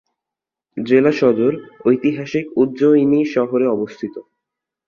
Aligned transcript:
জেলা 0.77 1.11
সদর 1.11 1.53
ঐতিহাসিক 1.85 2.45
উজ্জয়িনী 2.57 3.21
শহরে 3.25 3.65
অবস্থিত। 3.67 4.15